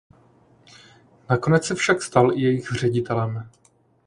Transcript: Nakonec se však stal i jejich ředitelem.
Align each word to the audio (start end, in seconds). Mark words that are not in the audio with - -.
Nakonec 1.29 1.65
se 1.65 1.75
však 1.75 2.01
stal 2.03 2.31
i 2.33 2.41
jejich 2.41 2.71
ředitelem. 2.71 3.49